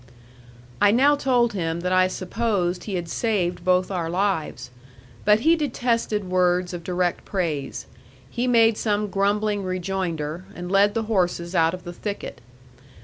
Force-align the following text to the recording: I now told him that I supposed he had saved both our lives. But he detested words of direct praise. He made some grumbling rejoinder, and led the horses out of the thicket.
I 0.81 0.89
now 0.89 1.15
told 1.15 1.53
him 1.53 1.81
that 1.81 1.93
I 1.93 2.07
supposed 2.07 2.85
he 2.85 2.95
had 2.95 3.07
saved 3.07 3.63
both 3.63 3.91
our 3.91 4.09
lives. 4.09 4.71
But 5.25 5.41
he 5.41 5.55
detested 5.55 6.23
words 6.23 6.73
of 6.73 6.83
direct 6.83 7.23
praise. 7.23 7.85
He 8.27 8.47
made 8.47 8.79
some 8.79 9.09
grumbling 9.11 9.61
rejoinder, 9.61 10.45
and 10.55 10.71
led 10.71 10.95
the 10.95 11.03
horses 11.03 11.53
out 11.53 11.75
of 11.75 11.83
the 11.83 11.93
thicket. 11.93 12.41